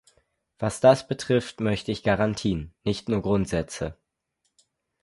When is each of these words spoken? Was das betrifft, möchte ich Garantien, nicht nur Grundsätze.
Was 0.57 0.79
das 0.79 1.07
betrifft, 1.07 1.59
möchte 1.59 1.91
ich 1.91 2.01
Garantien, 2.01 2.73
nicht 2.83 3.07
nur 3.07 3.21
Grundsätze. 3.21 3.95